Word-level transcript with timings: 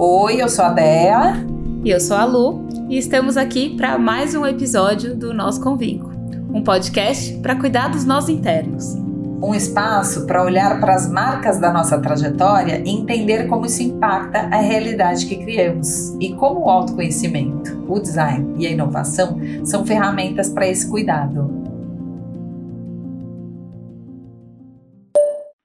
Oi, 0.00 0.40
eu 0.40 0.48
sou 0.48 0.64
a 0.64 0.68
Dea. 0.70 1.44
E 1.84 1.90
eu 1.90 1.98
sou 1.98 2.16
a 2.16 2.24
Lu. 2.24 2.68
E 2.88 2.96
estamos 2.96 3.36
aqui 3.36 3.76
para 3.76 3.98
mais 3.98 4.32
um 4.32 4.46
episódio 4.46 5.16
do 5.16 5.34
Nosso 5.34 5.60
Convinco 5.60 6.08
um 6.50 6.62
podcast 6.62 7.36
para 7.38 7.56
cuidar 7.56 7.88
dos 7.88 8.04
nós 8.04 8.28
internos. 8.28 8.94
Um 9.42 9.54
espaço 9.54 10.24
para 10.24 10.42
olhar 10.42 10.80
para 10.80 10.94
as 10.94 11.10
marcas 11.10 11.58
da 11.58 11.72
nossa 11.72 12.00
trajetória 12.00 12.80
e 12.84 12.90
entender 12.90 13.48
como 13.48 13.66
isso 13.66 13.82
impacta 13.82 14.38
a 14.38 14.60
realidade 14.60 15.26
que 15.26 15.36
criamos 15.36 16.14
e 16.20 16.32
como 16.34 16.66
o 16.66 16.70
autoconhecimento, 16.70 17.84
o 17.88 18.00
design 18.00 18.54
e 18.56 18.66
a 18.66 18.70
inovação 18.70 19.38
são 19.64 19.84
ferramentas 19.84 20.48
para 20.48 20.66
esse 20.66 20.88
cuidado. 20.88 21.50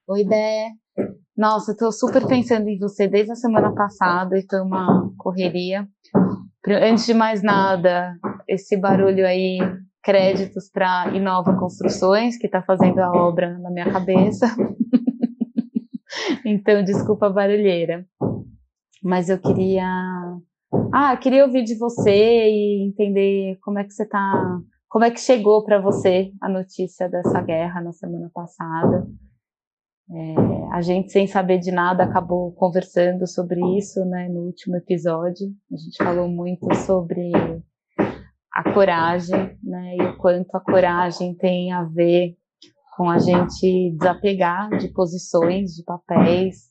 Oi, 0.08 0.26
Dé. 0.26 0.83
Nossa, 1.36 1.72
estou 1.72 1.92
super 1.92 2.28
pensando 2.28 2.68
em 2.68 2.78
você 2.78 3.08
desde 3.08 3.32
a 3.32 3.36
semana 3.36 3.74
passada 3.74 4.38
e 4.38 4.46
foi 4.48 4.62
uma 4.62 5.12
correria. 5.18 5.88
Antes 6.68 7.08
de 7.08 7.14
mais 7.14 7.42
nada, 7.42 8.16
esse 8.48 8.78
barulho 8.78 9.26
aí 9.26 9.58
créditos 10.04 10.70
para 10.70 11.12
Inova 11.16 11.58
Construções, 11.58 12.38
que 12.38 12.46
está 12.46 12.62
fazendo 12.62 13.00
a 13.00 13.12
obra 13.12 13.58
na 13.58 13.72
minha 13.72 13.92
cabeça. 13.92 14.46
então, 16.46 16.84
desculpa 16.84 17.28
a 17.28 17.32
barulheira. 17.32 18.06
Mas 19.02 19.30
eu 19.30 19.40
queria. 19.40 19.88
Ah, 20.94 21.18
queria 21.18 21.46
ouvir 21.46 21.64
de 21.64 21.78
você 21.78 22.12
e 22.12 22.88
entender 22.88 23.58
como 23.62 23.80
é 23.80 23.84
que 23.84 23.92
você 23.92 24.04
está. 24.04 24.60
Como 24.88 25.04
é 25.04 25.10
que 25.10 25.20
chegou 25.20 25.64
para 25.64 25.82
você 25.82 26.32
a 26.40 26.48
notícia 26.48 27.10
dessa 27.10 27.42
guerra 27.42 27.82
na 27.82 27.92
semana 27.92 28.30
passada? 28.32 29.08
É, 30.12 30.36
a 30.74 30.82
gente, 30.82 31.12
sem 31.12 31.28
saber 31.28 31.60
de 31.60 31.72
nada, 31.72 32.04
acabou 32.04 32.52
conversando 32.54 33.26
sobre 33.28 33.60
isso 33.78 34.04
né, 34.06 34.28
no 34.30 34.42
último 34.42 34.76
episódio. 34.76 35.48
A 35.72 35.78
gente 35.78 35.98
falou 35.98 36.28
muito 36.28 36.74
sobre 36.76 37.32
a 38.54 38.74
coragem, 38.74 39.58
né? 39.64 39.96
E 39.98 40.02
o 40.04 40.18
quanto 40.18 40.56
a 40.56 40.60
coragem 40.60 41.36
tem 41.36 41.72
a 41.72 41.84
ver 41.84 42.36
com 42.96 43.10
a 43.10 43.18
gente 43.18 43.96
desapegar 43.98 44.70
de 44.78 44.90
posições, 44.90 45.72
de 45.72 45.84
papéis, 45.84 46.70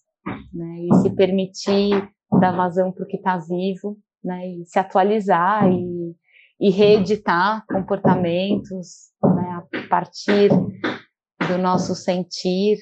né? 0.53 0.77
E 0.89 0.95
se 1.03 1.11
permitir 1.11 2.09
dar 2.41 2.53
vazão 2.53 2.93
para 2.93 3.05
o 3.05 3.07
que 3.07 3.17
está 3.17 3.37
vivo, 3.37 3.99
né? 4.23 4.47
E 4.47 4.65
se 4.65 4.79
atualizar 4.79 5.69
e, 5.69 6.15
e 6.61 6.71
reeditar 6.71 7.65
comportamentos, 7.67 9.11
né? 9.25 9.51
A 9.51 9.89
partir 9.89 10.51
do 11.49 11.59
nosso 11.59 11.97
sentir 11.97 12.77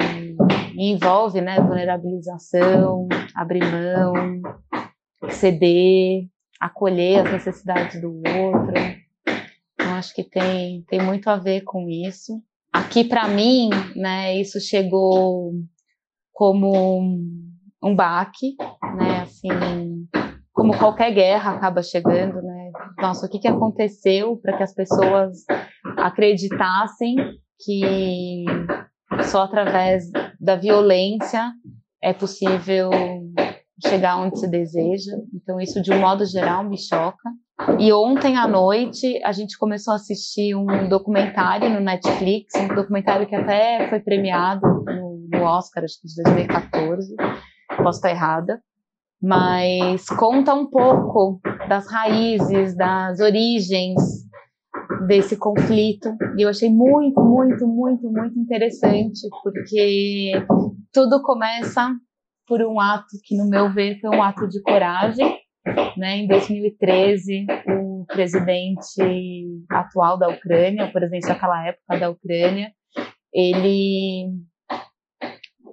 e, 0.00 0.92
envolve, 0.92 1.40
né? 1.40 1.56
Vulnerabilização, 1.60 3.08
abrir 3.34 3.62
mão, 3.64 4.40
ceder, 5.30 6.26
acolher 6.60 7.26
as 7.26 7.32
necessidades 7.32 8.00
do 8.00 8.14
outro. 8.14 8.74
Eu 9.78 9.90
acho 9.90 10.14
que 10.14 10.22
tem, 10.22 10.82
tem 10.88 11.02
muito 11.02 11.28
a 11.28 11.36
ver 11.36 11.62
com 11.62 11.88
isso. 11.88 12.40
Aqui, 12.72 13.04
para 13.04 13.28
mim, 13.28 13.68
né, 13.94 14.40
isso 14.40 14.58
chegou 14.58 15.52
como 16.32 17.00
um, 17.00 17.50
um 17.82 17.94
baque, 17.94 18.56
né, 18.96 19.20
assim, 19.20 20.08
como 20.52 20.76
qualquer 20.78 21.12
guerra 21.12 21.52
acaba 21.52 21.82
chegando, 21.82 22.40
né, 22.40 22.70
nossa, 22.98 23.26
o 23.26 23.28
que, 23.28 23.38
que 23.38 23.48
aconteceu 23.48 24.36
para 24.38 24.56
que 24.56 24.62
as 24.62 24.74
pessoas 24.74 25.44
acreditassem 25.98 27.16
que 27.64 28.44
só 29.24 29.42
através 29.42 30.04
da 30.40 30.56
violência 30.56 31.52
é 32.02 32.12
possível 32.12 32.90
chegar 33.86 34.18
onde 34.18 34.38
se 34.38 34.48
deseja. 34.48 35.12
Então, 35.34 35.60
isso, 35.60 35.82
de 35.82 35.92
um 35.92 36.00
modo 36.00 36.24
geral, 36.24 36.64
me 36.64 36.78
choca. 36.78 37.30
E 37.78 37.92
ontem 37.92 38.36
à 38.36 38.46
noite, 38.46 39.20
a 39.24 39.32
gente 39.32 39.58
começou 39.58 39.92
a 39.92 39.96
assistir 39.96 40.54
um 40.54 40.88
documentário 40.88 41.70
no 41.70 41.80
Netflix, 41.80 42.54
um 42.56 42.74
documentário 42.74 43.26
que 43.26 43.34
até 43.34 43.88
foi 43.88 44.00
premiado 44.00 44.66
no, 44.84 45.28
no 45.30 45.42
Oscar, 45.42 45.84
acho 45.84 46.00
que 46.00 46.08
de 46.08 46.22
2014. 46.22 47.14
Posso 47.76 47.98
estar 47.98 48.10
errada. 48.10 48.60
Mas 49.20 50.06
conta 50.06 50.52
um 50.52 50.68
pouco 50.68 51.40
das 51.68 51.88
raízes, 51.88 52.76
das 52.76 53.20
origens 53.20 54.22
desse 55.06 55.36
conflito. 55.36 56.16
E 56.36 56.42
eu 56.42 56.48
achei 56.48 56.70
muito, 56.70 57.20
muito, 57.20 57.66
muito, 57.66 58.10
muito 58.10 58.38
interessante, 58.38 59.20
porque 59.42 60.32
tudo 60.92 61.22
começa 61.22 61.94
por 62.46 62.60
um 62.62 62.80
ato 62.80 63.16
que, 63.24 63.36
no 63.36 63.48
meu 63.48 63.72
ver, 63.72 63.98
foi 64.00 64.10
um 64.10 64.22
ato 64.22 64.48
de 64.48 64.60
coragem. 64.62 65.38
Né? 65.96 66.18
Em 66.18 66.26
2013, 66.26 67.46
o 67.68 68.04
presidente 68.06 69.64
atual 69.70 70.18
da 70.18 70.28
Ucrânia, 70.28 70.86
o 70.86 70.92
presidente 70.92 71.28
daquela 71.28 71.66
época 71.66 71.98
da 71.98 72.10
Ucrânia, 72.10 72.72
ele 73.32 74.28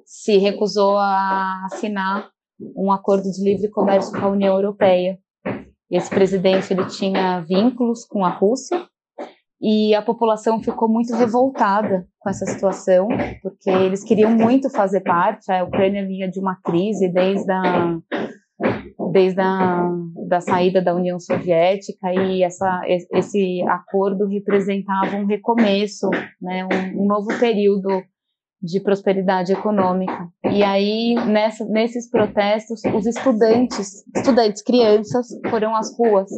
se 0.06 0.38
recusou 0.38 0.98
a 0.98 1.66
assinar 1.66 2.30
um 2.76 2.92
acordo 2.92 3.30
de 3.32 3.44
livre 3.44 3.70
comércio 3.70 4.12
com 4.12 4.26
a 4.26 4.30
União 4.30 4.56
Europeia. 4.56 5.18
Esse 5.90 6.10
presidente 6.10 6.72
ele 6.72 6.86
tinha 6.86 7.42
vínculos 7.42 8.06
com 8.06 8.24
a 8.24 8.30
Rússia 8.30 8.88
e 9.62 9.94
a 9.94 10.02
população 10.02 10.62
ficou 10.62 10.88
muito 10.88 11.14
revoltada 11.16 12.08
com 12.20 12.30
essa 12.30 12.46
situação, 12.46 13.08
porque 13.42 13.70
eles 13.70 14.04
queriam 14.04 14.32
muito 14.32 14.70
fazer 14.70 15.02
parte. 15.02 15.52
A 15.52 15.64
Ucrânia 15.64 16.06
vinha 16.06 16.30
de 16.30 16.40
uma 16.40 16.56
crise 16.64 17.12
desde 17.12 17.52
a, 17.52 17.98
desde 19.12 19.42
a 19.42 19.90
da 20.30 20.40
saída 20.40 20.82
da 20.82 20.96
União 20.96 21.20
Soviética 21.20 22.14
e 22.14 22.44
essa, 22.44 22.82
esse 22.88 23.62
acordo 23.68 24.28
representava 24.28 25.16
um 25.16 25.26
recomeço, 25.26 26.08
né, 26.40 26.66
um, 26.66 27.04
um 27.04 27.08
novo 27.08 27.28
período 27.40 27.90
de 28.62 28.80
prosperidade 28.80 29.54
econômica. 29.54 30.28
E 30.44 30.64
aí, 30.64 31.16
nessa, 31.28 31.66
nesses 31.66 32.10
protestos, 32.10 32.82
os 32.94 33.06
estudantes, 33.06 34.04
estudantes, 34.16 34.62
crianças, 34.62 35.28
foram 35.50 35.76
às 35.76 35.98
ruas. 35.98 36.30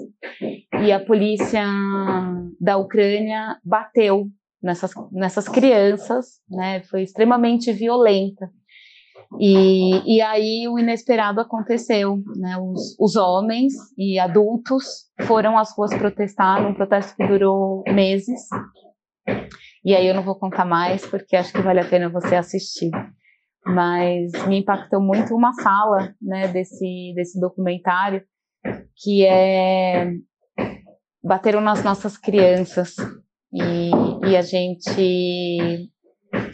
E 0.83 0.91
a 0.91 0.99
polícia 0.99 1.63
da 2.59 2.77
Ucrânia 2.77 3.57
bateu 3.63 4.27
nessas, 4.61 4.91
nessas 5.11 5.47
crianças, 5.47 6.39
né? 6.49 6.83
Foi 6.83 7.01
extremamente 7.01 7.71
violenta. 7.71 8.49
E, 9.39 10.17
e 10.17 10.21
aí 10.21 10.67
o 10.67 10.77
inesperado 10.77 11.39
aconteceu, 11.39 12.21
né? 12.35 12.57
Os, 12.57 12.95
os 12.99 13.15
homens 13.15 13.73
e 13.97 14.19
adultos 14.19 15.09
foram 15.21 15.57
às 15.57 15.75
ruas 15.75 15.93
protestar, 15.93 16.61
num 16.61 16.73
protesto 16.73 17.15
que 17.15 17.25
durou 17.25 17.83
meses. 17.87 18.41
E 19.83 19.95
aí 19.95 20.07
eu 20.07 20.13
não 20.13 20.23
vou 20.23 20.35
contar 20.35 20.65
mais, 20.65 21.05
porque 21.05 21.35
acho 21.35 21.51
que 21.51 21.61
vale 21.61 21.79
a 21.79 21.87
pena 21.87 22.09
você 22.09 22.35
assistir. 22.35 22.91
Mas 23.65 24.31
me 24.47 24.59
impactou 24.59 25.01
muito 25.01 25.35
uma 25.35 25.53
fala, 25.61 26.13
né, 26.21 26.47
desse, 26.47 27.13
desse 27.15 27.39
documentário, 27.39 28.23
que 28.95 29.25
é 29.25 30.11
bateram 31.23 31.61
nas 31.61 31.83
nossas 31.83 32.17
crianças 32.17 32.95
e, 33.53 33.91
e 34.27 34.35
a 34.35 34.41
gente 34.41 35.91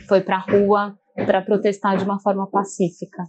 foi 0.08 0.22
para 0.22 0.38
a 0.38 0.52
rua 0.52 0.98
para 1.26 1.42
protestar 1.42 1.98
de 1.98 2.04
uma 2.04 2.20
forma 2.20 2.50
pacífica. 2.50 3.24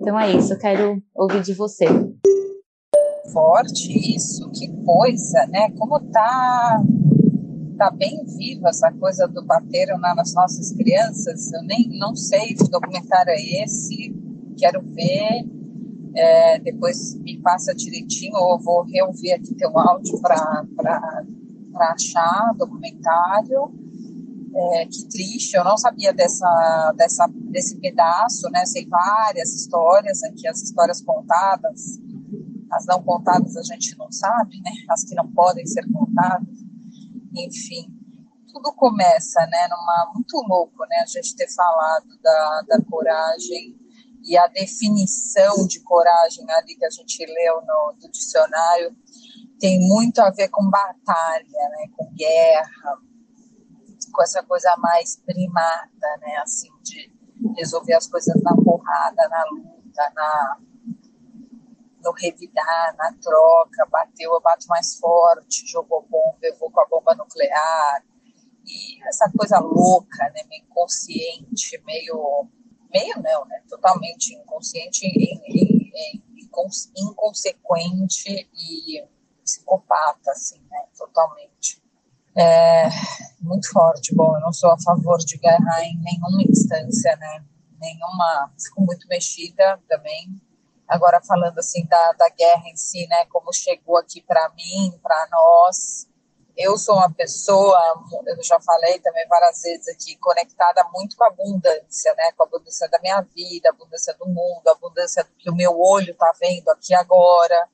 Então 0.00 0.18
é 0.18 0.32
isso, 0.32 0.54
eu 0.54 0.58
quero 0.58 1.02
ouvir 1.14 1.42
de 1.42 1.52
você. 1.52 1.84
Forte 3.32 4.16
isso, 4.16 4.48
que 4.52 4.68
coisa, 4.84 5.46
né? 5.48 5.70
Como 5.76 6.00
tá 6.10 6.80
tá 7.76 7.90
bem 7.90 8.24
viva 8.24 8.68
essa 8.68 8.90
coisa 8.92 9.28
do 9.28 9.44
bateram 9.44 9.98
nas 9.98 10.34
nossas 10.34 10.72
crianças. 10.72 11.52
Eu 11.52 11.62
nem 11.62 11.88
não 11.98 12.16
sei 12.16 12.54
que 12.54 12.68
documentário 12.70 13.30
é 13.30 13.62
esse, 13.62 14.14
quero 14.56 14.82
ver. 14.82 15.44
É, 16.14 16.58
depois 16.60 17.14
me 17.20 17.38
passa 17.40 17.74
direitinho, 17.74 18.36
ou 18.36 18.58
vou 18.58 18.84
reouvir 18.84 19.32
aqui 19.32 19.54
teu 19.54 19.78
áudio 19.78 20.18
para 20.20 20.64
achar 21.92 22.54
documentário. 22.56 23.70
É, 24.58 24.86
que 24.86 25.06
triste, 25.08 25.54
eu 25.54 25.62
não 25.62 25.76
sabia 25.76 26.14
dessa, 26.14 26.94
dessa, 26.96 27.28
desse 27.50 27.76
pedaço, 27.78 28.48
né? 28.48 28.64
Sei 28.64 28.86
várias 28.88 29.54
histórias 29.54 30.22
aqui, 30.22 30.48
as 30.48 30.62
histórias 30.62 31.02
contadas, 31.02 32.00
as 32.72 32.86
não 32.86 33.02
contadas 33.02 33.54
a 33.54 33.62
gente 33.62 33.94
não 33.98 34.10
sabe, 34.10 34.56
né? 34.62 34.70
As 34.88 35.04
que 35.04 35.14
não 35.14 35.30
podem 35.30 35.66
ser 35.66 35.86
contadas 35.92 36.65
enfim, 37.36 37.88
tudo 38.52 38.72
começa, 38.74 39.40
né, 39.46 39.68
numa 39.68 40.12
muito 40.14 40.36
louco, 40.48 40.86
né, 40.88 40.96
a 41.02 41.06
gente 41.06 41.36
ter 41.36 41.48
falado 41.52 42.06
da, 42.22 42.62
da 42.68 42.82
coragem 42.84 43.76
e 44.24 44.36
a 44.36 44.46
definição 44.46 45.66
de 45.66 45.80
coragem 45.80 46.44
ali 46.50 46.74
que 46.74 46.84
a 46.84 46.90
gente 46.90 47.24
leu 47.26 47.60
no, 47.62 47.94
no 48.02 48.10
dicionário 48.10 48.96
tem 49.58 49.78
muito 49.78 50.20
a 50.20 50.30
ver 50.30 50.48
com 50.48 50.68
batalha, 50.68 51.68
né, 51.70 51.88
com 51.96 52.12
guerra, 52.14 52.98
com 54.12 54.22
essa 54.22 54.42
coisa 54.42 54.74
mais 54.78 55.16
primata, 55.16 56.18
né, 56.20 56.36
assim, 56.42 56.70
de 56.82 57.12
resolver 57.56 57.94
as 57.94 58.06
coisas 58.06 58.34
na 58.42 58.54
porrada, 58.56 59.28
na 59.28 59.44
luta, 59.50 60.12
na, 60.14 60.58
no 62.06 62.12
revidar, 62.12 62.94
na 62.96 63.12
troca, 63.20 63.86
bateu, 63.90 64.32
eu 64.32 64.40
bato 64.40 64.66
mais 64.68 64.96
forte, 64.96 65.66
jogou 65.66 66.06
bomba, 66.08 66.38
eu 66.42 66.56
vou 66.56 66.70
com 66.70 66.80
a 66.80 66.86
bomba 66.86 67.14
nuclear. 67.16 68.04
E 68.64 69.02
essa 69.08 69.30
coisa 69.36 69.58
louca, 69.58 70.24
né, 70.34 70.42
meio 70.48 70.62
inconsciente, 70.62 71.82
meio. 71.84 72.48
meio 72.92 73.14
não, 73.16 73.44
né? 73.46 73.62
Totalmente 73.68 74.34
inconsciente, 74.34 75.06
em, 75.06 75.40
em, 75.44 75.92
em, 75.94 76.22
inconsequente 76.96 78.48
e 78.54 79.04
psicopata, 79.42 80.30
assim, 80.30 80.60
né? 80.70 80.84
Totalmente. 80.96 81.82
É, 82.36 82.88
muito 83.40 83.70
forte. 83.70 84.14
Bom, 84.14 84.36
eu 84.36 84.40
não 84.40 84.52
sou 84.52 84.70
a 84.70 84.78
favor 84.80 85.18
de 85.18 85.38
guerra 85.38 85.84
em 85.84 85.98
nenhuma 86.02 86.42
instância, 86.42 87.16
né? 87.16 87.44
Nenhuma. 87.80 88.52
Fico 88.60 88.82
muito 88.82 89.06
mexida 89.08 89.80
também. 89.88 90.28
Agora, 90.88 91.20
falando 91.22 91.58
assim 91.58 91.86
da, 91.86 92.12
da 92.12 92.28
guerra 92.30 92.68
em 92.68 92.76
si, 92.76 93.06
né? 93.08 93.26
Como 93.26 93.52
chegou 93.52 93.96
aqui 93.96 94.22
para 94.22 94.48
mim, 94.50 94.98
para 95.02 95.28
nós. 95.30 96.06
Eu 96.56 96.78
sou 96.78 96.96
uma 96.96 97.12
pessoa, 97.12 97.78
eu 98.26 98.42
já 98.42 98.58
falei 98.58 98.98
também 99.00 99.26
várias 99.28 99.60
vezes 99.60 99.88
aqui, 99.88 100.16
conectada 100.16 100.82
muito 100.90 101.14
com 101.14 101.24
a 101.24 101.28
abundância, 101.28 102.14
né? 102.14 102.32
Com 102.32 102.44
a 102.44 102.46
abundância 102.46 102.88
da 102.88 102.98
minha 103.00 103.20
vida, 103.20 103.68
a 103.68 103.72
abundância 103.72 104.14
do 104.14 104.26
mundo, 104.26 104.62
a 104.66 104.72
abundância 104.72 105.22
do 105.22 105.30
que 105.36 105.50
o 105.50 105.54
meu 105.54 105.78
olho 105.78 106.12
está 106.12 106.32
vendo 106.40 106.70
aqui 106.70 106.94
agora 106.94 107.68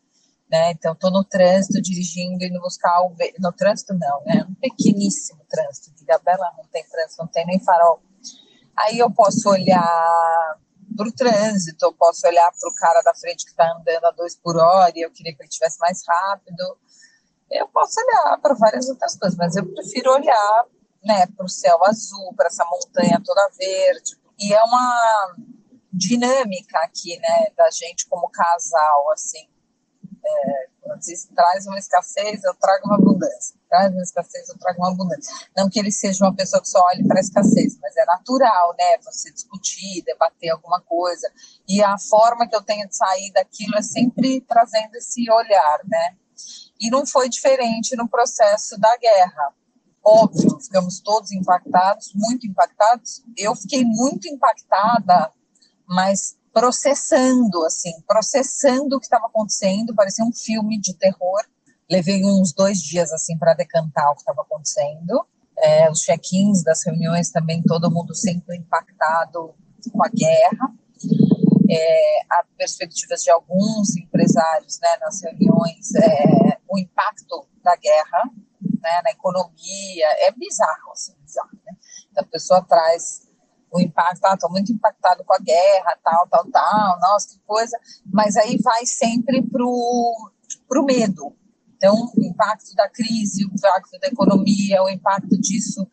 né? 0.53 0.73
Então, 0.73 0.93
estou 0.93 1.11
no 1.11 1.25
trânsito, 1.25 1.81
dirigindo, 1.81 2.45
indo 2.45 2.61
buscar 2.61 3.01
o... 3.01 3.17
No 3.39 3.53
trânsito, 3.53 3.95
não, 3.95 4.23
né? 4.27 4.47
Um 4.47 4.55
pequeníssimo 4.57 5.41
trânsito. 5.49 5.91
Vila 5.99 6.19
Bela 6.19 6.53
não 6.59 6.65
tem 6.67 6.85
trânsito, 6.85 7.23
não 7.23 7.27
tem 7.27 7.47
nem 7.47 7.59
farol. 7.59 8.03
Aí 8.77 8.99
eu 8.99 9.11
posso 9.11 9.49
olhar 9.49 10.59
para 10.97 11.09
o 11.09 11.13
trânsito, 11.13 11.85
eu 11.85 11.93
posso 11.93 12.27
olhar 12.27 12.51
para 12.59 12.71
o 12.71 12.75
cara 12.75 13.01
da 13.03 13.15
frente 13.15 13.45
que 13.45 13.51
está 13.51 13.71
andando 13.77 14.05
a 14.05 14.11
dois 14.11 14.37
por 14.37 14.57
hora 14.57 14.93
e 14.95 15.03
eu 15.03 15.11
queria 15.11 15.35
que 15.35 15.43
ele 15.43 15.49
tivesse 15.49 15.79
mais 15.79 16.03
rápido. 16.07 16.79
Eu 17.51 17.69
posso 17.69 18.01
olhar 18.01 18.39
para 18.39 18.55
várias 18.55 18.89
outras 18.89 19.17
coisas, 19.17 19.37
mas 19.39 19.57
eu 19.57 19.67
prefiro 19.73 20.13
olhar 20.13 20.65
né, 21.05 21.27
para 21.27 21.45
o 21.45 21.49
céu 21.49 21.79
azul, 21.85 22.35
para 22.35 22.47
essa 22.47 22.65
montanha 22.65 23.21
toda 23.25 23.51
verde. 23.59 24.17
E 24.39 24.53
é 24.53 24.63
uma 24.63 25.37
dinâmica 25.93 26.79
aqui, 26.79 27.19
né, 27.19 27.47
da 27.57 27.71
gente 27.71 28.07
como 28.09 28.31
casal, 28.31 29.13
assim 29.13 29.47
é, 30.25 30.69
traz 31.35 31.67
uma 31.67 31.79
escassez, 31.79 32.43
eu 32.45 32.55
trago 32.55 32.87
uma 32.87 32.97
abundância. 32.97 33.57
Traz 33.73 33.91
uma 33.91 34.03
escassez, 34.03 34.51
eu 34.51 34.59
trago 34.59 34.83
uma 34.83 34.91
abundância. 34.91 35.35
Não 35.57 35.71
que 35.71 35.79
ele 35.79 35.91
seja 35.91 36.27
uma 36.27 36.37
pessoa 36.37 36.61
que 36.61 36.69
só 36.69 36.79
olhe 36.89 37.09
para 37.09 37.17
a 37.17 37.23
escassez, 37.23 37.79
mas 37.81 37.97
é 37.97 38.05
natural, 38.05 38.75
né? 38.79 38.99
Você 39.03 39.33
discutir, 39.33 40.03
debater 40.05 40.51
alguma 40.51 40.79
coisa. 40.83 41.27
E 41.67 41.83
a 41.83 41.97
forma 41.99 42.47
que 42.47 42.55
eu 42.55 42.61
tenho 42.61 42.87
de 42.87 42.95
sair 42.95 43.33
daquilo 43.33 43.75
é 43.79 43.81
sempre 43.81 44.43
trazendo 44.43 44.95
esse 44.97 45.23
olhar, 45.31 45.81
né? 45.87 46.17
E 46.79 46.91
não 46.91 47.07
foi 47.07 47.31
diferente 47.31 47.97
no 47.97 48.07
processo 48.07 48.79
da 48.79 48.95
guerra. 48.99 49.55
Óbvio, 50.05 50.61
ficamos 50.61 51.01
todos 51.01 51.33
impactados, 51.33 52.13
muito 52.15 52.47
impactados. 52.47 53.25
Eu 53.39 53.57
fiquei 53.57 53.87
muito 53.87 54.29
impactada, 54.29 55.33
mas 55.89 56.37
processando, 56.53 57.65
assim, 57.65 57.93
processando 58.07 58.97
o 58.97 59.01
que 59.01 59.07
estava 59.07 59.29
acontecendo, 59.29 59.95
parecia 59.95 60.27
um 60.27 60.33
filme 60.33 60.79
de 60.79 60.93
terror. 60.93 61.43
Levei 61.93 62.25
uns 62.25 62.55
dois 62.55 62.81
dias, 62.81 63.13
assim, 63.13 63.37
para 63.37 63.53
decantar 63.53 64.11
o 64.11 64.15
que 64.15 64.23
estava 64.23 64.41
acontecendo. 64.41 65.27
É, 65.59 65.91
os 65.91 66.01
check-ins 66.01 66.65
das 66.65 66.83
reuniões 66.87 67.31
também, 67.31 67.63
todo 67.63 67.91
mundo 67.91 68.15
sempre 68.15 68.57
impactado 68.57 69.55
com 69.93 70.03
a 70.03 70.09
guerra. 70.09 70.73
É, 71.71 72.23
as 72.31 72.47
perspectivas 72.57 73.23
de 73.23 73.31
alguns 73.31 73.95
empresários 73.95 74.81
né, 74.81 74.89
nas 75.03 75.23
reuniões, 75.23 75.95
é, 75.97 76.59
o 76.67 76.79
impacto 76.79 77.47
da 77.63 77.77
guerra 77.77 78.31
né, 78.81 79.03
na 79.05 79.11
economia, 79.11 80.07
é 80.21 80.33
bizarro, 80.33 80.93
assim, 80.93 81.13
bizarro. 81.23 81.51
Né? 81.67 81.77
Então, 82.11 82.25
a 82.25 82.27
pessoa 82.27 82.63
traz 82.63 83.29
o 83.71 83.79
impacto, 83.79 84.25
ah, 84.25 84.33
estou 84.33 84.51
muito 84.51 84.73
impactado 84.73 85.25
com 85.25 85.35
a 85.35 85.39
guerra, 85.39 85.99
tal, 86.03 86.27
tal, 86.29 86.51
tal, 86.51 87.01
nossa, 87.01 87.29
que 87.29 87.39
coisa, 87.47 87.79
mas 88.07 88.35
aí 88.39 88.57
vai 88.63 88.87
sempre 88.87 89.43
para 89.43 89.63
o 89.63 90.85
medo. 90.87 91.37
Então, 91.83 92.13
o 92.17 92.25
impacto 92.25 92.77
da 92.77 92.89
crise, 92.89 93.45
o 93.45 93.49
impacto 93.53 93.99
da 93.99 94.07
economia, 94.07 94.85
o 94.85 94.89
impacto 94.89 95.37
disso 95.41 95.85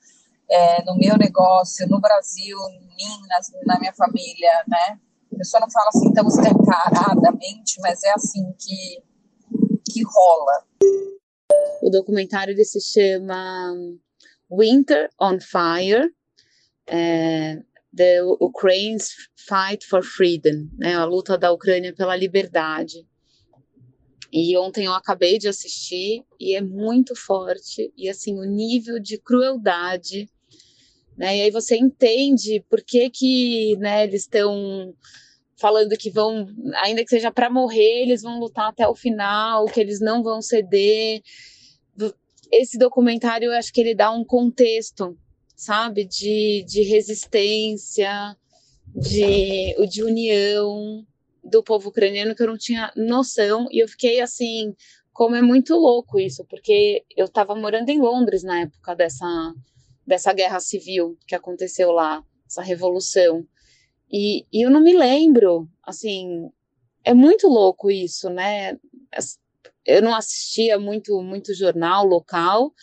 é, 0.47 0.83
no 0.86 0.95
meu 0.95 1.18
negócio, 1.18 1.88
no 1.88 2.00
Brasil, 2.00 2.56
em 2.69 2.81
mim, 2.81 3.27
nas, 3.27 3.51
na 3.65 3.80
minha 3.80 3.94
família, 3.94 4.51
né? 4.68 5.00
A 5.33 5.38
pessoa 5.38 5.62
não 5.62 5.71
fala 5.71 5.89
assim 5.89 6.13
tão 6.13 6.27
escancaradamente, 6.27 7.81
mas 7.81 8.03
é 8.03 8.12
assim 8.12 8.53
que, 8.59 9.03
que 9.91 10.03
rola. 10.03 10.63
O 11.81 11.89
documentário 11.89 12.51
ele 12.51 12.65
se 12.65 12.80
chama 12.80 13.74
Winter 14.47 15.09
on 15.19 15.39
Fire. 15.39 16.13
É, 16.86 17.63
The 17.97 18.21
Ukraine's 18.39 19.09
Fight 19.36 19.88
for 19.88 20.03
Freedom, 20.03 20.69
né, 20.77 20.94
a 20.94 21.06
luta 21.06 21.36
da 21.36 21.51
Ucrânia 21.51 21.95
pela 21.95 22.15
liberdade. 22.15 23.08
E 24.31 24.57
ontem 24.57 24.85
eu 24.85 24.93
acabei 24.93 25.37
de 25.37 25.47
assistir 25.47 26.23
e 26.39 26.55
é 26.55 26.61
muito 26.61 27.15
forte 27.15 27.91
e 27.97 28.07
assim 28.07 28.37
o 28.39 28.43
nível 28.43 28.99
de 28.99 29.17
crueldade, 29.17 30.29
né? 31.17 31.37
E 31.37 31.41
aí 31.41 31.51
você 31.51 31.75
entende 31.75 32.63
por 32.69 32.81
que 32.81 33.09
que, 33.09 33.75
né, 33.77 34.03
eles 34.03 34.21
estão 34.21 34.93
falando 35.59 35.97
que 35.97 36.09
vão, 36.09 36.47
ainda 36.83 37.03
que 37.03 37.09
seja 37.09 37.31
para 37.31 37.49
morrer, 37.49 38.03
eles 38.03 38.21
vão 38.21 38.39
lutar 38.39 38.69
até 38.69 38.87
o 38.87 38.95
final, 38.95 39.65
que 39.65 39.79
eles 39.79 39.99
não 39.99 40.23
vão 40.23 40.41
ceder. 40.41 41.21
Esse 42.51 42.77
documentário, 42.77 43.47
eu 43.47 43.53
acho 43.53 43.73
que 43.73 43.81
ele 43.81 43.93
dá 43.93 44.11
um 44.11 44.23
contexto 44.23 45.17
sabe? 45.59 46.05
De, 46.05 46.63
de 46.65 46.83
resistência, 46.83 48.35
de, 48.95 49.75
de 49.87 50.03
união 50.03 51.05
do 51.50 51.63
povo 51.63 51.90
ucraniano 51.90 52.36
que 52.36 52.44
eu 52.44 52.48
não 52.48 52.57
tinha 52.57 52.92
noção. 52.96 53.68
E 53.72 53.81
eu 53.84 53.88
fiquei 53.88 54.22
assim, 54.22 54.74
como 55.12 55.36
é 55.36 55.42
muito 55.42 55.75
louco 55.75 56.19
isso, 56.19 56.46
porque 56.46 57.04
eu 57.16 57.25
estava 57.25 57.56
morando 57.56 57.90
em 57.90 58.00
Londres 58.00 58.44
na 58.44 58.62
época 58.62 58.96
dessa, 58.96 59.54
dessa 60.06 60.31
guerra 60.34 60.60
civil 60.60 61.18
que 61.27 61.36
aconteceu 61.36 61.91
lá, 61.91 62.24
essa 62.48 62.62
revolução. 62.62 63.46
E, 64.12 64.46
e 64.51 64.65
eu 64.65 64.70
não 64.72 64.79
me 64.79 64.98
lembro, 64.98 65.70
assim, 65.84 66.50
é 67.03 67.13
muito 67.13 67.48
louco 67.48 67.91
isso, 67.91 68.29
né? 68.29 68.77
Eu 69.86 70.01
não 70.01 70.15
assistia 70.15 70.79
muito, 70.79 71.22
muito 71.22 71.53
jornal 71.53 72.06
local, 72.06 72.74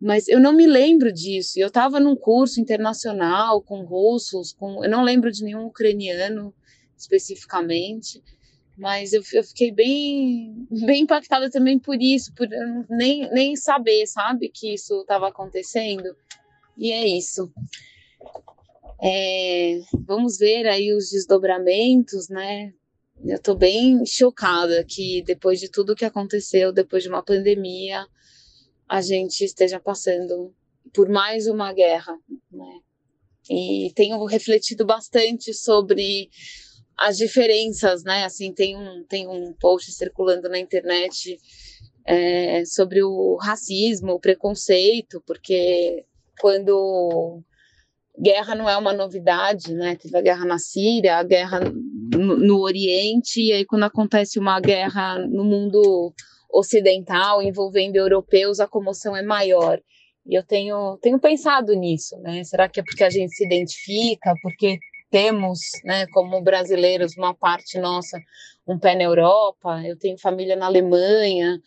mas 0.00 0.28
eu 0.28 0.40
não 0.40 0.52
me 0.52 0.66
lembro 0.66 1.12
disso. 1.12 1.58
Eu 1.58 1.68
estava 1.68 1.98
num 1.98 2.16
curso 2.16 2.60
internacional 2.60 3.62
com 3.62 3.84
russos, 3.84 4.52
com, 4.52 4.84
eu 4.84 4.90
não 4.90 5.02
lembro 5.02 5.30
de 5.30 5.42
nenhum 5.42 5.66
ucraniano 5.66 6.54
especificamente, 6.98 8.22
mas 8.76 9.12
eu, 9.12 9.22
eu 9.32 9.42
fiquei 9.42 9.72
bem, 9.72 10.66
bem 10.86 11.02
impactada 11.02 11.50
também 11.50 11.78
por 11.78 12.00
isso, 12.00 12.32
por 12.34 12.48
nem, 12.88 13.30
nem 13.32 13.56
saber, 13.56 14.06
sabe, 14.06 14.48
que 14.48 14.74
isso 14.74 15.00
estava 15.00 15.28
acontecendo. 15.28 16.16
E 16.76 16.92
é 16.92 17.06
isso. 17.06 17.52
É, 19.02 19.80
vamos 20.06 20.38
ver 20.38 20.66
aí 20.66 20.92
os 20.92 21.10
desdobramentos, 21.10 22.28
né? 22.28 22.72
Eu 23.24 23.36
estou 23.36 23.56
bem 23.56 24.04
chocada 24.06 24.84
que 24.84 25.22
depois 25.22 25.58
de 25.58 25.68
tudo 25.68 25.96
que 25.96 26.04
aconteceu, 26.04 26.72
depois 26.72 27.02
de 27.02 27.08
uma 27.08 27.22
pandemia, 27.22 28.06
a 28.88 29.00
gente 29.00 29.44
esteja 29.44 29.80
passando 29.80 30.54
por 30.94 31.08
mais 31.08 31.46
uma 31.48 31.72
guerra, 31.72 32.16
né? 32.50 32.80
E 33.50 33.92
tenho 33.94 34.22
refletido 34.24 34.84
bastante 34.84 35.52
sobre 35.54 36.30
as 36.98 37.16
diferenças, 37.16 38.02
né? 38.02 38.24
Assim, 38.24 38.52
tem 38.52 38.76
um, 38.76 39.04
tem 39.04 39.28
um 39.28 39.54
post 39.60 39.92
circulando 39.92 40.48
na 40.48 40.58
internet 40.58 41.38
é, 42.04 42.64
sobre 42.64 43.02
o 43.02 43.36
racismo, 43.36 44.12
o 44.12 44.20
preconceito, 44.20 45.22
porque 45.26 46.04
quando 46.40 47.42
guerra 48.20 48.54
não 48.54 48.68
é 48.68 48.76
uma 48.76 48.92
novidade, 48.92 49.72
né? 49.74 49.96
Teve 49.96 50.16
a 50.16 50.22
guerra 50.22 50.44
na 50.44 50.58
Síria, 50.58 51.16
a 51.16 51.22
guerra 51.22 51.60
no, 51.60 52.36
no 52.36 52.60
Oriente, 52.60 53.40
e 53.40 53.52
aí 53.52 53.64
quando 53.64 53.84
acontece 53.84 54.38
uma 54.38 54.60
guerra 54.60 55.18
no 55.18 55.44
mundo 55.44 56.12
ocidental 56.50 57.42
envolvendo 57.42 57.96
europeus, 57.96 58.58
a 58.58 58.66
comoção 58.66 59.14
é 59.14 59.22
maior. 59.22 59.80
E 60.26 60.34
eu 60.34 60.42
tenho, 60.42 60.98
tenho 61.00 61.18
pensado 61.18 61.74
nisso, 61.74 62.18
né? 62.18 62.42
Será 62.44 62.68
que 62.68 62.80
é 62.80 62.82
porque 62.82 63.04
a 63.04 63.10
gente 63.10 63.34
se 63.34 63.44
identifica, 63.44 64.34
porque 64.42 64.78
temos, 65.10 65.60
né, 65.84 66.06
como 66.08 66.40
brasileiros, 66.42 67.16
uma 67.16 67.34
parte 67.34 67.78
nossa, 67.78 68.18
um 68.66 68.78
pé 68.78 68.94
na 68.94 69.04
Europa? 69.04 69.82
Eu 69.84 69.98
tenho 69.98 70.18
família 70.18 70.56
na 70.56 70.66
Alemanha, 70.66 71.60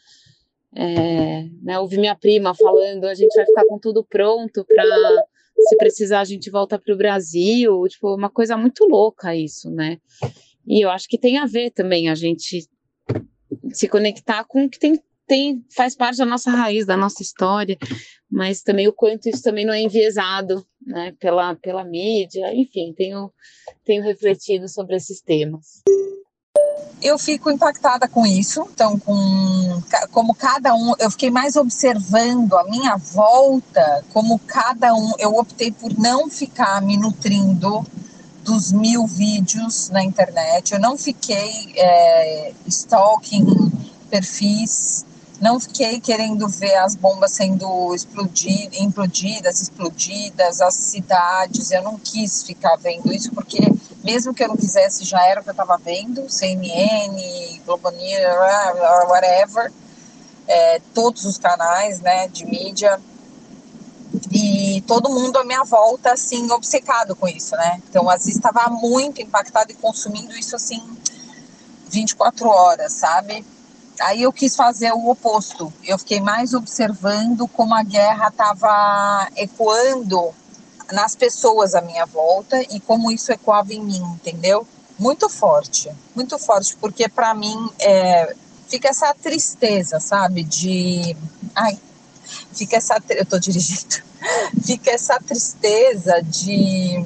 é, 0.75 1.45
né, 1.62 1.79
ouvi 1.79 1.98
minha 1.98 2.15
prima 2.15 2.53
falando, 2.55 3.05
a 3.05 3.13
gente 3.13 3.36
vai 3.36 3.45
ficar 3.45 3.65
com 3.65 3.79
tudo 3.79 4.03
pronto 4.03 4.65
para 4.65 5.25
se 5.57 5.77
precisar 5.77 6.21
a 6.21 6.25
gente 6.25 6.50
volta 6.50 6.79
para 6.79 6.93
o 6.93 6.98
Brasil, 6.98 7.83
tipo, 7.88 8.15
uma 8.15 8.29
coisa 8.29 8.57
muito 8.57 8.86
louca 8.86 9.36
isso, 9.36 9.69
né? 9.69 9.98
E 10.65 10.83
eu 10.83 10.89
acho 10.89 11.07
que 11.07 11.17
tem 11.17 11.38
a 11.38 11.45
ver 11.45 11.71
também 11.71 12.10
a 12.10 12.15
gente 12.15 12.67
se 13.71 13.88
conectar 13.88 14.43
com 14.45 14.65
o 14.65 14.69
que 14.69 14.79
tem, 14.79 15.00
tem, 15.27 15.65
faz 15.75 15.95
parte 15.95 16.17
da 16.17 16.25
nossa 16.25 16.50
raiz, 16.51 16.86
da 16.86 16.98
nossa 16.98 17.21
história, 17.21 17.77
mas 18.29 18.62
também 18.62 18.88
o 18.88 18.93
quanto 18.93 19.29
isso 19.29 19.43
também 19.43 19.65
não 19.65 19.74
é 19.74 19.81
enviesado 19.81 20.65
né, 20.85 21.13
pela, 21.19 21.55
pela 21.55 21.83
mídia, 21.83 22.53
enfim, 22.53 22.93
tenho, 22.95 23.31
tenho 23.85 24.03
refletido 24.03 24.67
sobre 24.67 24.95
esses 24.95 25.21
temas. 25.21 25.81
Eu 27.01 27.17
fico 27.17 27.50
impactada 27.50 28.07
com 28.07 28.27
isso, 28.27 28.67
então, 28.71 28.97
com, 29.00 29.81
como 30.11 30.35
cada 30.35 30.75
um, 30.75 30.93
eu 31.00 31.09
fiquei 31.09 31.31
mais 31.31 31.55
observando 31.55 32.53
a 32.53 32.63
minha 32.65 32.95
volta, 32.95 34.05
como 34.13 34.38
cada 34.38 34.93
um, 34.93 35.13
eu 35.17 35.35
optei 35.35 35.71
por 35.71 35.97
não 35.97 36.29
ficar 36.29 36.79
me 36.81 36.97
nutrindo 36.97 37.83
dos 38.43 38.71
mil 38.71 39.07
vídeos 39.07 39.89
na 39.89 40.03
internet, 40.03 40.73
eu 40.73 40.79
não 40.79 40.95
fiquei 40.95 41.73
é, 41.75 42.53
stalking 42.67 43.45
perfis, 44.09 45.03
não 45.41 45.60
fiquei 45.60 46.00
querendo 46.00 46.48
ver 46.48 46.75
as 46.75 46.95
bombas 46.95 47.31
sendo 47.31 47.95
explodidas, 47.95 48.79
implodidas, 48.79 49.60
explodidas, 49.60 50.62
as 50.62 50.75
cidades, 50.75 51.71
eu 51.71 51.81
não 51.81 51.98
quis 51.98 52.43
ficar 52.43 52.75
vendo 52.75 53.12
isso, 53.12 53.31
porque 53.31 53.60
mesmo 54.03 54.36
que 54.36 54.43
eu 54.43 54.48
não 54.48 54.55
quisesse, 54.55 55.03
já 55.03 55.25
era 55.25 55.41
o 55.41 55.43
que 55.43 55.50
eu 55.50 55.53
estava 55.53 55.77
vendo, 55.77 56.29
CNN, 56.29 57.60
Globo 57.65 57.89
News, 57.89 59.10
whatever, 59.10 59.74
é, 60.48 60.79
todos 60.93 61.25
os 61.25 61.39
canais 61.39 62.00
né, 62.01 62.27
de 62.27 62.45
mídia, 62.45 63.00
e 64.31 64.83
todo 64.86 65.10
mundo 65.10 65.38
à 65.38 65.43
minha 65.43 65.63
volta, 65.63 66.13
assim, 66.13 66.51
obcecado 66.51 67.15
com 67.15 67.27
isso, 67.27 67.55
né? 67.55 67.81
Então, 67.89 68.10
às 68.10 68.25
vezes, 68.25 68.36
estava 68.36 68.69
muito 68.69 69.21
impactado 69.21 69.71
e 69.71 69.75
consumindo 69.75 70.33
isso, 70.38 70.55
assim, 70.55 70.81
24 71.89 72.48
horas, 72.48 72.93
sabe? 72.93 73.45
Aí 74.01 74.24
eu 74.24 74.34
quis 74.34 74.55
fazer 74.55 74.91
o 74.91 75.10
oposto. 75.10 75.72
Eu 75.84 75.98
fiquei 75.98 76.20
mais 76.20 76.53
observando 76.53 77.48
como 77.48 77.74
a 77.75 77.84
guerra 77.84 78.27
estava 78.27 79.27
ecoando 79.36 80.34
nas 80.91 81.15
pessoas 81.15 81.74
à 81.74 81.81
minha 81.81 82.05
volta 82.05 82.62
e 82.62 82.79
como 82.79 83.12
isso 83.12 83.31
ecoava 83.31 83.74
em 83.74 83.81
mim, 83.81 84.01
entendeu? 84.15 84.67
Muito 85.00 85.29
forte, 85.29 85.89
muito 86.15 86.38
forte, 86.38 86.75
porque 86.77 87.08
para 87.08 87.34
mim 87.34 87.70
é, 87.79 88.36
fica 88.67 88.89
essa 88.89 89.13
tristeza, 89.13 90.00
sabe? 90.00 90.43
De. 90.43 91.15
Ai, 91.55 91.77
fica 92.53 92.77
essa. 92.77 93.01
Eu 93.10 93.25
tô 93.25 93.39
dirigindo. 93.39 94.12
Fica 94.63 94.91
essa 94.91 95.20
tristeza 95.20 96.22
de. 96.22 97.03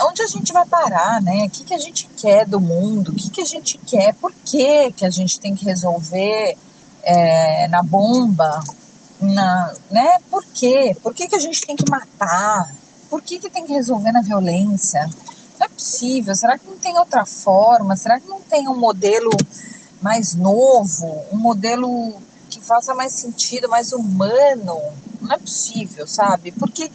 Onde 0.00 0.22
a 0.22 0.26
gente 0.26 0.52
vai 0.52 0.66
parar, 0.66 1.20
né? 1.20 1.44
O 1.44 1.50
que, 1.50 1.64
que 1.64 1.74
a 1.74 1.78
gente 1.78 2.08
quer 2.16 2.46
do 2.46 2.60
mundo? 2.60 3.12
O 3.12 3.14
que, 3.14 3.30
que 3.30 3.40
a 3.40 3.44
gente 3.44 3.78
quer? 3.78 4.14
Por 4.14 4.32
que, 4.44 4.92
que 4.92 5.04
a 5.04 5.10
gente 5.10 5.38
tem 5.38 5.54
que 5.54 5.64
resolver 5.64 6.56
é, 7.02 7.68
na 7.68 7.82
bomba? 7.82 8.62
Na, 9.20 9.74
né? 9.90 10.18
Por 10.30 10.44
quê? 10.44 10.96
Por 11.02 11.14
que, 11.14 11.28
que 11.28 11.36
a 11.36 11.38
gente 11.38 11.64
tem 11.66 11.76
que 11.76 11.88
matar? 11.88 12.74
Por 13.08 13.22
que, 13.22 13.38
que 13.38 13.50
tem 13.50 13.66
que 13.66 13.72
resolver 13.72 14.10
na 14.12 14.22
violência? 14.22 15.08
Não 15.58 15.66
é 15.66 15.68
possível. 15.68 16.34
Será 16.34 16.58
que 16.58 16.66
não 16.66 16.78
tem 16.78 16.98
outra 16.98 17.24
forma? 17.24 17.94
Será 17.96 18.18
que 18.18 18.28
não 18.28 18.40
tem 18.40 18.68
um 18.68 18.76
modelo 18.76 19.30
mais 20.00 20.34
novo? 20.34 21.24
Um 21.30 21.36
modelo 21.36 22.14
que 22.48 22.60
faça 22.60 22.94
mais 22.94 23.12
sentido, 23.12 23.68
mais 23.68 23.92
humano? 23.92 24.80
Não 25.20 25.32
é 25.32 25.38
possível, 25.38 26.06
sabe? 26.06 26.50
Porque 26.52 26.90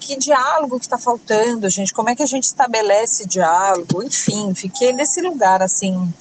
que 0.00 0.16
diálogo 0.16 0.78
que 0.78 0.86
está 0.86 0.98
faltando, 0.98 1.68
gente? 1.68 1.92
Como 1.92 2.08
é 2.08 2.16
que 2.16 2.22
a 2.22 2.26
gente 2.26 2.44
estabelece 2.44 3.26
diálogo? 3.26 4.02
Enfim, 4.02 4.54
fiquei 4.54 4.92
nesse 4.92 5.20
lugar 5.20 5.62
assim 5.62 6.12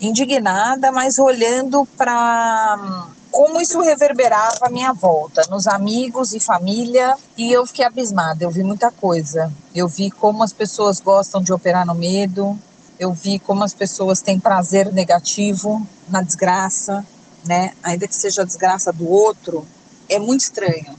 indignada, 0.00 0.92
mas 0.92 1.18
olhando 1.18 1.86
para 1.96 3.08
como 3.30 3.60
isso 3.60 3.80
reverberava 3.80 4.66
à 4.66 4.70
minha 4.70 4.92
volta, 4.92 5.42
nos 5.50 5.66
amigos 5.66 6.32
e 6.32 6.40
família, 6.40 7.16
e 7.36 7.52
eu 7.52 7.66
fiquei 7.66 7.84
abismada. 7.84 8.44
Eu 8.44 8.50
vi 8.50 8.62
muita 8.62 8.90
coisa. 8.90 9.52
Eu 9.74 9.86
vi 9.86 10.10
como 10.10 10.42
as 10.42 10.52
pessoas 10.52 11.00
gostam 11.00 11.42
de 11.42 11.52
operar 11.52 11.86
no 11.86 11.94
medo, 11.94 12.58
eu 12.98 13.12
vi 13.12 13.38
como 13.38 13.62
as 13.62 13.74
pessoas 13.74 14.22
têm 14.22 14.40
prazer 14.40 14.90
negativo 14.92 15.86
na 16.08 16.22
desgraça, 16.22 17.04
né? 17.44 17.72
Ainda 17.82 18.08
que 18.08 18.14
seja 18.14 18.42
a 18.42 18.44
desgraça 18.44 18.90
do 18.92 19.06
outro, 19.08 19.66
é 20.08 20.18
muito 20.18 20.40
estranho. 20.40 20.96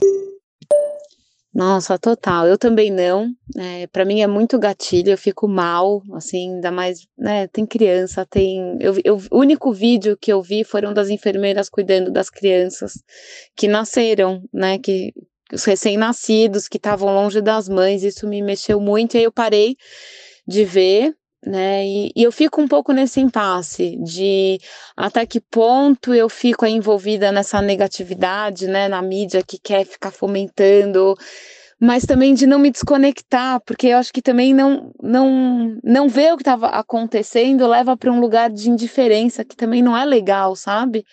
Nossa, 1.58 1.98
total. 1.98 2.48
Eu 2.48 2.56
também 2.56 2.92
não. 2.92 3.34
É, 3.58 3.88
para 3.88 4.06
mim 4.06 4.22
é 4.22 4.28
muito 4.28 4.60
gatilho, 4.60 5.10
eu 5.10 5.18
fico 5.18 5.48
mal, 5.48 6.04
assim, 6.14 6.54
ainda 6.54 6.72
mais, 6.72 7.08
né? 7.18 7.48
Tem 7.48 7.66
criança, 7.66 8.24
tem. 8.28 8.78
Eu, 8.80 8.94
eu, 9.04 9.18
o 9.32 9.40
único 9.40 9.74
vídeo 9.74 10.16
que 10.16 10.32
eu 10.32 10.40
vi 10.40 10.64
foram 10.64 10.94
das 10.94 11.10
enfermeiras 11.10 11.68
cuidando 11.68 12.12
das 12.12 12.30
crianças 12.30 12.94
que 13.56 13.68
nasceram, 13.68 14.44
né? 14.54 14.78
Que 14.78 15.12
os 15.52 15.64
recém-nascidos 15.64 16.68
que 16.68 16.78
estavam 16.78 17.12
longe 17.12 17.42
das 17.42 17.68
mães, 17.68 18.04
isso 18.04 18.28
me 18.28 18.40
mexeu 18.44 18.80
muito, 18.80 19.16
e 19.16 19.18
aí 19.18 19.24
eu 19.24 19.32
parei 19.32 19.76
de 20.48 20.64
ver, 20.64 21.16
né? 21.46 21.86
E, 21.86 22.12
e, 22.16 22.24
eu 22.24 22.32
fico 22.32 22.62
um 22.62 22.68
pouco 22.68 22.92
nesse 22.92 23.20
impasse 23.20 23.98
de 24.04 24.60
até 24.96 25.26
que 25.26 25.40
ponto 25.40 26.14
eu 26.14 26.30
fico 26.30 26.66
envolvida 26.66 27.32
nessa 27.32 27.62
negatividade, 27.62 28.68
né, 28.68 28.88
na 28.88 29.02
mídia 29.02 29.44
que 29.44 29.60
quer 29.60 29.86
ficar 29.86 30.12
fomentando, 30.12 31.16
mas 31.80 32.06
também 32.06 32.34
de 32.34 32.48
não 32.48 32.60
me 32.60 32.72
desconectar, 32.72 33.62
porque 33.66 33.88
eu 33.88 33.98
acho 33.98 34.12
que 34.12 34.22
também 34.22 34.54
não 34.54 34.92
não 35.02 35.78
não 35.84 36.10
ver 36.10 36.34
o 36.34 36.38
que 36.38 36.42
estava 36.42 36.68
acontecendo 36.68 37.68
leva 37.68 37.96
para 37.96 38.12
um 38.12 38.20
lugar 38.20 38.50
de 38.50 38.70
indiferença 38.70 39.46
que 39.46 39.56
também 39.56 39.82
não 39.84 39.96
é 39.96 40.06
legal, 40.06 40.56
sabe? 40.56 41.06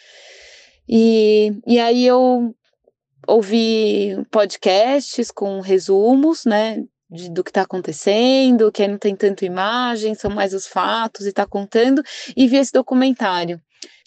E, 0.88 1.52
e 1.66 1.78
aí 1.78 2.07
eu 2.07 2.54
ouvi 3.26 4.16
podcasts 4.31 5.31
com 5.31 5.61
resumos, 5.61 6.45
né, 6.45 6.83
de, 7.14 7.30
do 7.30 7.44
que 7.44 7.50
está 7.50 7.62
acontecendo, 7.62 8.73
que 8.73 8.83
aí 8.83 8.88
não 8.88 8.99
tem 8.99 9.14
tanto 9.14 9.44
imagem, 9.44 10.14
são 10.14 10.30
mais 10.30 10.52
os 10.52 10.66
fatos 10.66 11.26
e 11.26 11.28
está 11.30 11.47
contando, 11.47 12.02
e 12.37 12.49
vi 12.49 12.56
esse 12.56 12.73
documentário. 12.73 13.61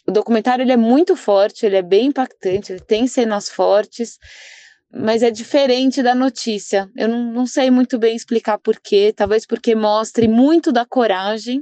O 0.08 0.12
documentário 0.12 0.64
ele 0.64 0.72
é 0.72 0.78
muito 0.78 1.16
forte, 1.16 1.66
ele 1.66 1.78
é 1.78 1.82
bem 1.82 2.08
impactante, 2.08 2.72
ele 2.72 2.82
tem 2.82 3.08
cenas 3.08 3.50
fortes, 3.50 4.18
mas 4.92 5.22
é 5.22 5.32
diferente 5.32 6.02
da 6.02 6.16
notícia. 6.16 6.90
Eu 6.96 7.10
não, 7.10 7.32
não 7.32 7.46
sei 7.46 7.70
muito 7.70 7.98
bem 7.98 8.16
explicar 8.16 8.58
porquê, 8.58 9.14
talvez 9.16 9.46
porque 9.46 9.76
mostre 9.76 10.28
muito 10.28 10.72
da 10.72 10.86
coragem 10.86 11.62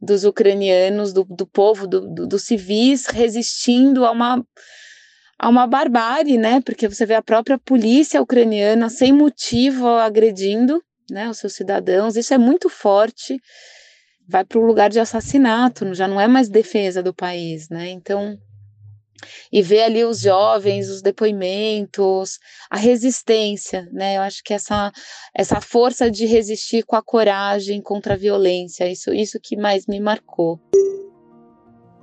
dos 0.00 0.24
ucranianos, 0.24 1.12
do, 1.12 1.24
do 1.24 1.46
povo, 1.46 1.86
do, 1.86 2.00
do, 2.00 2.26
dos 2.26 2.42
civis 2.44 3.06
resistindo 3.06 4.04
a 4.04 4.10
uma 4.12 4.44
a 5.38 5.48
uma 5.48 5.66
barbárie, 5.66 6.36
né? 6.36 6.60
Porque 6.60 6.88
você 6.88 7.06
vê 7.06 7.14
a 7.14 7.22
própria 7.22 7.58
polícia 7.58 8.20
ucraniana 8.20 8.90
sem 8.90 9.12
motivo 9.12 9.86
agredindo, 9.86 10.82
né, 11.10 11.28
os 11.28 11.38
seus 11.38 11.54
cidadãos. 11.54 12.16
Isso 12.16 12.34
é 12.34 12.38
muito 12.38 12.68
forte. 12.68 13.40
Vai 14.28 14.44
para 14.44 14.58
o 14.58 14.66
lugar 14.66 14.90
de 14.90 15.00
assassinato, 15.00 15.94
já 15.94 16.06
não 16.06 16.20
é 16.20 16.26
mais 16.26 16.48
defesa 16.48 17.02
do 17.02 17.14
país, 17.14 17.68
né? 17.70 17.88
Então, 17.88 18.36
e 19.50 19.62
ver 19.62 19.82
ali 19.82 20.04
os 20.04 20.20
jovens, 20.20 20.90
os 20.90 21.00
depoimentos, 21.00 22.38
a 22.68 22.76
resistência, 22.76 23.88
né? 23.92 24.16
Eu 24.18 24.22
acho 24.22 24.42
que 24.44 24.52
essa 24.52 24.92
essa 25.34 25.60
força 25.60 26.10
de 26.10 26.26
resistir 26.26 26.84
com 26.84 26.96
a 26.96 27.02
coragem 27.02 27.80
contra 27.80 28.14
a 28.14 28.18
violência, 28.18 28.90
isso 28.90 29.14
isso 29.14 29.38
que 29.42 29.56
mais 29.56 29.86
me 29.86 30.00
marcou. 30.00 30.60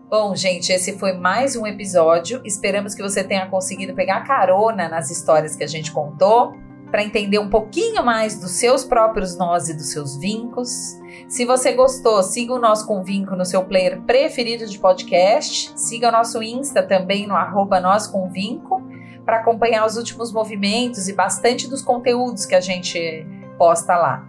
Bom, 0.07 0.35
gente, 0.35 0.71
esse 0.71 0.99
foi 0.99 1.13
mais 1.13 1.55
um 1.55 1.65
episódio. 1.65 2.39
Esperamos 2.45 2.93
que 2.93 3.01
você 3.01 3.23
tenha 3.23 3.47
conseguido 3.47 3.95
pegar 3.95 4.21
carona 4.21 4.87
nas 4.87 5.09
histórias 5.09 5.55
que 5.55 5.63
a 5.63 5.67
gente 5.67 5.91
contou 5.91 6.53
para 6.91 7.03
entender 7.03 7.39
um 7.39 7.49
pouquinho 7.49 8.05
mais 8.05 8.39
dos 8.39 8.51
seus 8.51 8.83
próprios 8.83 9.35
nós 9.35 9.67
e 9.67 9.73
dos 9.73 9.91
seus 9.91 10.15
vincos. 10.17 10.69
Se 11.27 11.43
você 11.43 11.73
gostou, 11.73 12.21
siga 12.21 12.53
o 12.53 12.59
nosso 12.59 12.85
Convinco 12.85 13.35
no 13.35 13.43
seu 13.43 13.65
player 13.65 13.99
preferido 14.03 14.67
de 14.67 14.77
podcast. 14.77 15.73
Siga 15.75 16.09
o 16.09 16.11
nosso 16.11 16.41
Insta 16.43 16.83
também 16.83 17.25
no 17.25 17.35
arroba 17.35 17.81
Convinco 18.11 18.83
para 19.25 19.37
acompanhar 19.37 19.87
os 19.87 19.97
últimos 19.97 20.31
movimentos 20.31 21.07
e 21.09 21.13
bastante 21.13 21.67
dos 21.67 21.81
conteúdos 21.81 22.45
que 22.45 22.53
a 22.53 22.61
gente 22.61 23.25
posta 23.57 23.97
lá. 23.97 24.23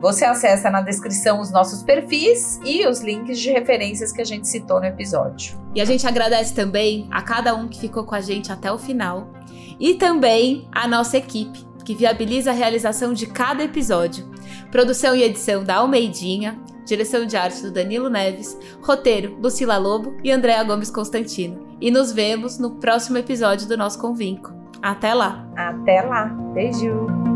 Você 0.00 0.24
acessa 0.24 0.70
na 0.70 0.80
descrição 0.80 1.40
os 1.40 1.50
nossos 1.50 1.82
perfis 1.82 2.60
e 2.64 2.86
os 2.86 3.00
links 3.00 3.38
de 3.40 3.50
referências 3.50 4.12
que 4.12 4.20
a 4.20 4.24
gente 4.24 4.46
citou 4.46 4.78
no 4.78 4.86
episódio. 4.86 5.58
E 5.74 5.80
a 5.80 5.84
gente 5.84 6.06
agradece 6.06 6.54
também 6.54 7.08
a 7.10 7.20
cada 7.20 7.54
um 7.54 7.66
que 7.66 7.80
ficou 7.80 8.04
com 8.04 8.14
a 8.14 8.20
gente 8.20 8.52
até 8.52 8.70
o 8.70 8.78
final 8.78 9.28
e 9.80 9.94
também 9.94 10.68
a 10.72 10.86
nossa 10.86 11.16
equipe, 11.16 11.66
que 11.84 11.94
viabiliza 11.94 12.50
a 12.50 12.54
realização 12.54 13.12
de 13.12 13.26
cada 13.26 13.64
episódio. 13.64 14.28
Produção 14.70 15.16
e 15.16 15.22
edição 15.22 15.64
da 15.64 15.76
Almeidinha, 15.76 16.58
direção 16.84 17.26
de 17.26 17.36
arte 17.36 17.62
do 17.62 17.72
Danilo 17.72 18.08
Neves, 18.08 18.56
roteiro 18.82 19.36
Lucila 19.40 19.78
Lobo 19.78 20.16
e 20.22 20.30
Andréa 20.30 20.62
Gomes 20.62 20.90
Constantino. 20.90 21.66
E 21.80 21.90
nos 21.90 22.12
vemos 22.12 22.58
no 22.58 22.72
próximo 22.76 23.18
episódio 23.18 23.66
do 23.66 23.76
nosso 23.76 23.98
Convinco. 23.98 24.52
Até 24.80 25.12
lá! 25.12 25.48
Até 25.56 26.02
lá! 26.02 26.26
Beijo! 26.54 27.27